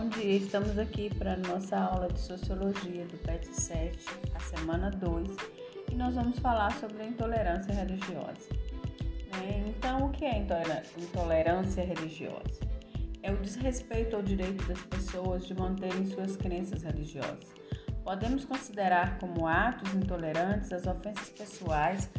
Bom 0.00 0.08
dia, 0.08 0.38
estamos 0.38 0.78
aqui 0.78 1.14
para 1.14 1.34
a 1.34 1.36
nossa 1.36 1.78
aula 1.78 2.08
de 2.08 2.18
Sociologia 2.18 3.04
do 3.04 3.18
PET 3.18 3.46
7, 3.48 3.98
a 4.34 4.40
semana 4.40 4.90
2, 4.92 5.36
e 5.92 5.94
nós 5.94 6.14
vamos 6.14 6.38
falar 6.38 6.72
sobre 6.78 7.02
a 7.02 7.06
intolerância 7.06 7.74
religiosa. 7.74 8.48
Né? 9.30 9.62
Então, 9.68 10.06
o 10.06 10.10
que 10.10 10.24
é 10.24 10.38
intolerância 10.38 11.84
religiosa? 11.84 12.60
É 13.22 13.30
o 13.30 13.36
desrespeito 13.42 14.16
ao 14.16 14.22
direito 14.22 14.64
das 14.66 14.80
pessoas 14.84 15.46
de 15.46 15.52
manterem 15.52 16.06
suas 16.06 16.34
crenças 16.34 16.82
religiosas. 16.82 17.52
Podemos 18.02 18.46
considerar 18.46 19.18
como 19.18 19.46
atos 19.46 19.92
intolerantes 19.92 20.72
as 20.72 20.86
ofensas 20.86 21.28
pessoais 21.28 22.10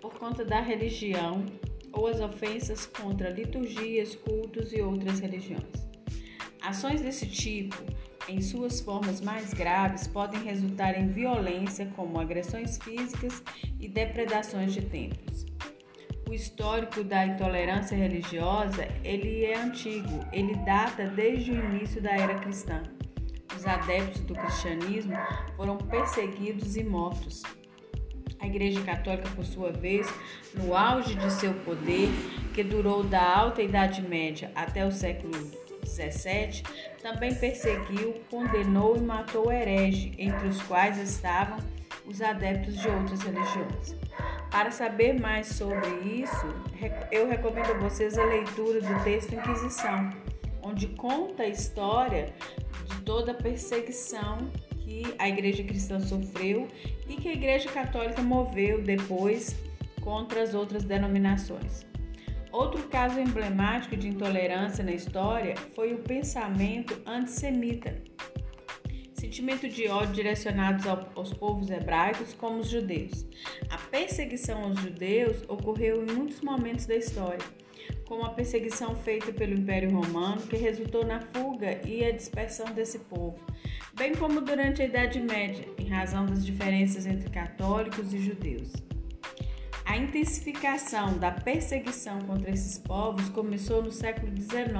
por 0.00 0.14
conta 0.20 0.44
da 0.44 0.60
religião 0.60 1.44
ou 1.92 2.06
as 2.06 2.20
ofensas 2.20 2.86
contra 2.86 3.28
liturgias, 3.28 4.14
cultos 4.14 4.72
e 4.72 4.80
outras 4.80 5.18
religiões. 5.18 5.83
Ações 6.64 7.02
desse 7.02 7.26
tipo, 7.26 7.76
em 8.26 8.40
suas 8.40 8.80
formas 8.80 9.20
mais 9.20 9.52
graves, 9.52 10.06
podem 10.08 10.42
resultar 10.44 10.98
em 10.98 11.08
violência, 11.08 11.84
como 11.94 12.18
agressões 12.18 12.78
físicas 12.78 13.42
e 13.78 13.86
depredações 13.86 14.72
de 14.72 14.80
templos. 14.80 15.44
O 16.26 16.32
histórico 16.32 17.04
da 17.04 17.26
intolerância 17.26 17.94
religiosa, 17.94 18.88
ele 19.04 19.44
é 19.44 19.58
antigo, 19.58 20.24
ele 20.32 20.54
data 20.64 21.06
desde 21.06 21.50
o 21.50 21.54
início 21.54 22.00
da 22.00 22.12
era 22.12 22.36
cristã. 22.36 22.82
Os 23.54 23.66
adeptos 23.66 24.22
do 24.22 24.32
cristianismo 24.34 25.12
foram 25.56 25.76
perseguidos 25.76 26.76
e 26.76 26.82
mortos. 26.82 27.42
A 28.40 28.46
Igreja 28.46 28.80
Católica, 28.80 29.28
por 29.36 29.44
sua 29.44 29.70
vez, 29.70 30.06
no 30.54 30.74
auge 30.74 31.14
de 31.14 31.30
seu 31.30 31.52
poder, 31.52 32.08
que 32.54 32.64
durou 32.64 33.04
da 33.04 33.22
Alta 33.22 33.60
Idade 33.60 34.00
Média 34.00 34.50
até 34.54 34.86
o 34.86 34.90
século 34.90 35.34
17, 35.96 36.62
também 37.02 37.34
perseguiu, 37.34 38.14
condenou 38.30 38.96
e 38.96 39.00
matou 39.00 39.52
herege, 39.52 40.12
entre 40.18 40.48
os 40.48 40.60
quais 40.62 40.98
estavam 40.98 41.58
os 42.06 42.20
adeptos 42.20 42.76
de 42.80 42.88
outras 42.88 43.20
religiões. 43.22 43.96
Para 44.50 44.70
saber 44.70 45.18
mais 45.18 45.48
sobre 45.48 45.88
isso, 46.04 46.46
eu 47.10 47.28
recomendo 47.28 47.72
a 47.72 47.78
vocês 47.78 48.18
a 48.18 48.24
leitura 48.24 48.80
do 48.80 49.04
texto 49.04 49.34
Inquisição, 49.34 50.10
onde 50.62 50.88
conta 50.88 51.44
a 51.44 51.48
história 51.48 52.32
de 52.86 53.00
toda 53.02 53.32
a 53.32 53.34
perseguição 53.34 54.50
que 54.80 55.14
a 55.18 55.28
Igreja 55.28 55.64
Cristã 55.64 55.98
sofreu 55.98 56.68
e 57.08 57.16
que 57.16 57.28
a 57.28 57.32
Igreja 57.32 57.70
Católica 57.70 58.22
moveu 58.22 58.82
depois 58.82 59.56
contra 60.00 60.42
as 60.42 60.54
outras 60.54 60.84
denominações. 60.84 61.86
Outro 62.54 62.84
caso 62.84 63.18
emblemático 63.18 63.96
de 63.96 64.06
intolerância 64.06 64.84
na 64.84 64.92
história 64.92 65.56
foi 65.74 65.92
o 65.92 65.98
pensamento 65.98 66.96
antissemita, 67.04 68.00
sentimento 69.12 69.68
de 69.68 69.88
ódio 69.88 70.14
direcionados 70.14 70.86
aos 70.86 71.32
povos 71.32 71.68
hebraicos 71.68 72.32
como 72.32 72.60
os 72.60 72.68
judeus. 72.68 73.26
A 73.68 73.76
perseguição 73.76 74.62
aos 74.62 74.78
judeus 74.78 75.42
ocorreu 75.48 76.04
em 76.04 76.12
muitos 76.12 76.40
momentos 76.42 76.86
da 76.86 76.94
história, 76.94 77.44
como 78.06 78.24
a 78.24 78.30
perseguição 78.30 78.94
feita 78.94 79.32
pelo 79.32 79.54
Império 79.54 79.90
Romano, 79.90 80.40
que 80.42 80.56
resultou 80.56 81.04
na 81.04 81.22
fuga 81.34 81.80
e 81.84 82.04
a 82.04 82.12
dispersão 82.12 82.66
desse 82.66 83.00
povo, 83.00 83.36
bem 83.94 84.14
como 84.14 84.40
durante 84.40 84.80
a 84.80 84.84
Idade 84.84 85.18
Média, 85.18 85.66
em 85.76 85.88
razão 85.88 86.24
das 86.24 86.46
diferenças 86.46 87.04
entre 87.04 87.28
católicos 87.30 88.14
e 88.14 88.20
judeus. 88.20 88.93
A 89.84 89.98
intensificação 89.98 91.18
da 91.18 91.30
perseguição 91.30 92.18
contra 92.20 92.50
esses 92.50 92.78
povos 92.78 93.28
começou 93.28 93.82
no 93.82 93.92
século 93.92 94.34
XIX 94.34 94.72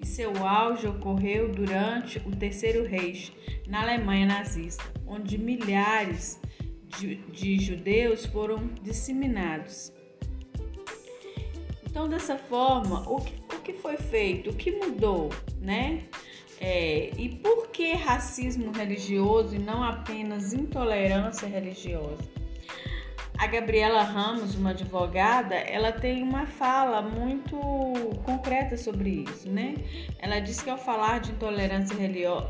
e 0.00 0.06
seu 0.06 0.46
auge 0.46 0.86
ocorreu 0.86 1.50
durante 1.50 2.18
o 2.20 2.30
Terceiro 2.30 2.84
Reich, 2.84 3.32
na 3.66 3.82
Alemanha 3.82 4.26
nazista, 4.26 4.84
onde 5.06 5.36
milhares 5.36 6.40
de, 6.98 7.16
de 7.32 7.58
judeus 7.58 8.24
foram 8.26 8.68
disseminados. 8.82 9.92
Então, 11.84 12.08
dessa 12.08 12.38
forma, 12.38 13.10
o 13.10 13.20
que, 13.20 13.34
o 13.56 13.60
que 13.60 13.72
foi 13.72 13.96
feito? 13.96 14.50
O 14.50 14.54
que 14.54 14.70
mudou, 14.70 15.30
né? 15.60 16.04
É, 16.60 17.10
e 17.18 17.28
por 17.28 17.68
que 17.68 17.92
racismo 17.92 18.70
religioso 18.70 19.56
e 19.56 19.58
não 19.58 19.82
apenas 19.82 20.52
intolerância 20.52 21.48
religiosa? 21.48 22.37
A 23.38 23.46
Gabriela 23.46 24.02
Ramos, 24.02 24.56
uma 24.56 24.70
advogada, 24.70 25.54
ela 25.54 25.92
tem 25.92 26.24
uma 26.24 26.44
fala 26.44 27.00
muito 27.00 27.56
concreta 28.24 28.76
sobre 28.76 29.24
isso, 29.28 29.48
né? 29.48 29.76
Ela 30.18 30.40
diz 30.40 30.60
que 30.60 30.68
ao 30.68 30.76
falar 30.76 31.20
de 31.20 31.30
intolerância 31.30 31.96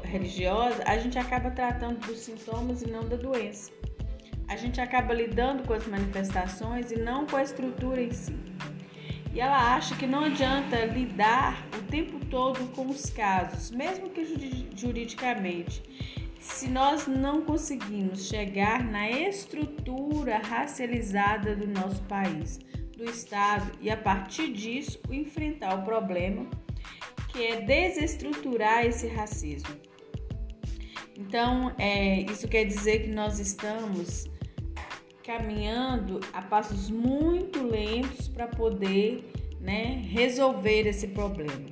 religiosa, 0.03 0.83
a 0.87 0.97
gente 0.97 1.19
acaba 1.19 1.51
tratando 1.51 2.07
dos 2.07 2.21
sintomas 2.21 2.81
e 2.81 2.89
não 2.89 3.07
da 3.07 3.17
doença. 3.17 3.71
A 4.49 4.57
gente 4.57 4.81
acaba 4.81 5.13
lidando 5.13 5.63
com 5.65 5.75
as 5.75 5.87
manifestações 5.87 6.91
e 6.91 6.99
não 6.99 7.27
com 7.27 7.37
a 7.37 7.43
estrutura 7.43 8.01
em 8.01 8.11
si. 8.11 8.35
E 9.35 9.41
ela 9.41 9.75
acha 9.75 9.95
que 9.95 10.07
não 10.07 10.25
adianta 10.25 10.87
lidar 10.87 11.67
o 11.79 11.83
tempo 11.83 12.19
todo 12.31 12.67
com 12.75 12.87
os 12.87 13.11
casos, 13.11 13.71
mesmo 13.71 14.09
que 14.09 14.25
juridicamente 14.75 15.83
se 16.39 16.69
nós 16.69 17.07
não 17.07 17.43
conseguimos 17.43 18.29
chegar 18.29 18.85
na 18.85 19.11
estrutura 19.11 20.39
racializada 20.39 21.57
do 21.57 21.67
nosso 21.67 22.03
país, 22.05 22.59
do 22.97 23.05
Estado, 23.05 23.71
e 23.81 23.91
a 23.91 23.97
partir 23.97 24.53
disso 24.53 25.01
enfrentar 25.11 25.75
o 25.75 25.85
problema 25.85 26.49
que 27.29 27.45
é 27.45 27.61
desestruturar 27.61 28.85
esse 28.87 29.07
racismo. 29.09 29.77
Então, 31.17 31.75
é, 31.79 32.21
isso 32.21 32.47
quer 32.49 32.65
dizer 32.65 33.03
que 33.03 33.09
nós 33.09 33.39
estamos 33.39 34.27
caminhando 35.25 36.21
a 36.33 36.41
passos 36.41 36.89
muito 36.89 37.63
lentos 37.63 38.29
para 38.29 38.47
poder 38.47 39.31
né, 39.61 40.03
resolver 40.09 40.87
esse 40.87 41.09
problema. 41.09 41.67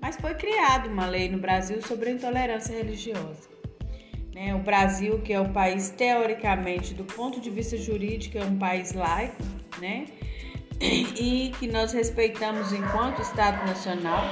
Mas 0.00 0.16
foi 0.16 0.34
criada 0.34 0.88
uma 0.88 1.06
lei 1.06 1.28
no 1.28 1.38
Brasil 1.38 1.80
sobre 1.82 2.10
a 2.10 2.12
intolerância 2.12 2.76
religiosa. 2.76 3.59
Né? 4.34 4.54
O 4.54 4.58
Brasil, 4.58 5.20
que 5.20 5.32
é 5.32 5.40
o 5.40 5.48
país 5.48 5.90
teoricamente, 5.90 6.94
do 6.94 7.04
ponto 7.04 7.40
de 7.40 7.50
vista 7.50 7.76
jurídico, 7.76 8.38
é 8.38 8.44
um 8.44 8.58
país 8.58 8.92
laico, 8.92 9.42
né? 9.80 10.06
E 10.80 11.52
que 11.58 11.66
nós 11.66 11.92
respeitamos 11.92 12.72
enquanto 12.72 13.20
Estado 13.20 13.66
Nacional 13.66 14.24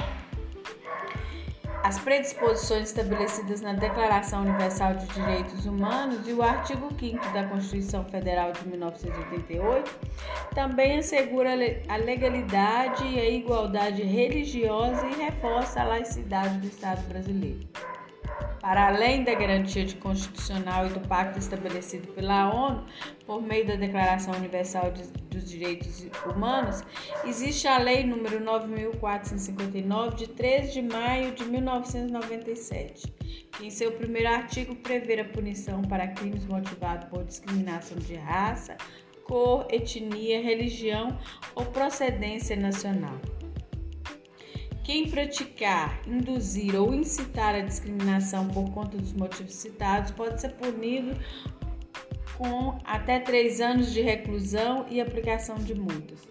as 1.83 1.97
predisposições 1.97 2.89
estabelecidas 2.89 3.61
na 3.61 3.73
Declaração 3.73 4.41
Universal 4.41 4.95
de 4.95 5.05
Direitos 5.07 5.65
Humanos 5.65 6.27
e 6.27 6.33
o 6.33 6.43
artigo 6.43 6.89
5 6.99 7.33
da 7.33 7.45
Constituição 7.45 8.03
Federal 8.05 8.51
de 8.51 8.67
1988 8.67 9.89
também 10.53 10.99
assegura 10.99 11.51
a 11.87 11.95
legalidade 11.95 13.05
e 13.05 13.19
a 13.19 13.29
igualdade 13.29 14.03
religiosa 14.03 15.07
e 15.07 15.15
reforça 15.15 15.81
a 15.81 15.85
laicidade 15.85 16.57
do 16.57 16.67
Estado 16.67 17.01
brasileiro. 17.07 17.59
Para 18.69 18.85
além 18.85 19.23
da 19.23 19.33
garantia 19.33 19.83
de 19.83 19.95
constitucional 19.95 20.85
e 20.85 20.89
do 20.89 20.99
pacto 20.99 21.39
estabelecido 21.39 22.07
pela 22.09 22.53
ONU 22.53 22.85
por 23.25 23.41
meio 23.41 23.65
da 23.65 23.75
Declaração 23.75 24.31
Universal 24.35 24.91
de, 24.91 25.07
dos 25.07 25.49
Direitos 25.49 26.05
Humanos, 26.23 26.83
existe 27.25 27.67
a 27.67 27.79
Lei 27.79 28.03
número 28.03 28.39
9459 28.39 30.17
de 30.17 30.27
13 30.27 30.71
de 30.71 30.81
maio 30.83 31.31
de 31.33 31.45
1997, 31.45 33.11
que 33.53 33.65
em 33.65 33.71
seu 33.71 33.91
primeiro 33.93 34.29
artigo 34.29 34.75
prevê 34.75 35.19
a 35.19 35.25
punição 35.25 35.81
para 35.81 36.07
crimes 36.09 36.45
motivados 36.45 37.09
por 37.09 37.23
discriminação 37.23 37.97
de 37.97 38.13
raça, 38.13 38.77
cor, 39.23 39.65
etnia, 39.71 40.43
religião 40.43 41.17
ou 41.55 41.65
procedência 41.65 42.55
nacional. 42.55 43.19
Quem 44.89 45.07
praticar, 45.07 46.01
induzir 46.07 46.75
ou 46.75 46.95
incitar 46.95 47.53
a 47.53 47.59
discriminação 47.59 48.47
por 48.47 48.71
conta 48.71 48.97
dos 48.97 49.13
motivos 49.13 49.53
citados 49.53 50.09
pode 50.09 50.41
ser 50.41 50.53
punido 50.53 51.15
com 52.35 52.75
até 52.83 53.19
três 53.19 53.61
anos 53.61 53.93
de 53.93 54.01
reclusão 54.01 54.87
e 54.89 54.99
aplicação 54.99 55.57
de 55.57 55.75
multas. 55.75 56.27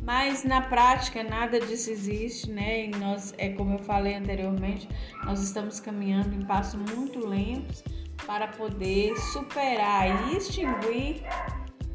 Mas 0.00 0.44
na 0.44 0.60
prática 0.60 1.24
nada 1.24 1.58
disso 1.58 1.90
existe, 1.90 2.48
né? 2.48 2.84
E 2.84 2.88
nós, 2.90 3.34
é 3.36 3.48
como 3.48 3.74
eu 3.74 3.80
falei 3.80 4.14
anteriormente, 4.14 4.88
nós 5.24 5.42
estamos 5.42 5.80
caminhando 5.80 6.36
em 6.36 6.46
passos 6.46 6.80
muito 6.94 7.26
lentos 7.26 7.82
para 8.24 8.46
poder 8.46 9.16
superar 9.16 10.28
e 10.28 10.36
extinguir 10.36 11.24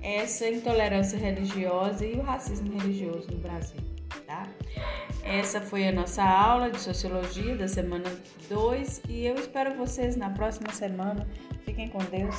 essa 0.01 0.49
intolerância 0.49 1.17
religiosa 1.17 2.05
e 2.05 2.15
o 2.15 2.21
racismo 2.21 2.77
religioso 2.77 3.31
no 3.31 3.37
Brasil, 3.37 3.79
tá? 4.27 4.45
Essa 5.23 5.61
foi 5.61 5.87
a 5.87 5.91
nossa 5.91 6.23
aula 6.23 6.69
de 6.69 6.79
sociologia 6.79 7.55
da 7.55 7.67
semana 7.67 8.11
2 8.49 9.03
e 9.07 9.25
eu 9.25 9.35
espero 9.35 9.75
vocês 9.75 10.15
na 10.17 10.29
próxima 10.29 10.71
semana. 10.71 11.25
Fiquem 11.65 11.87
com 11.87 11.99
Deus. 11.99 12.35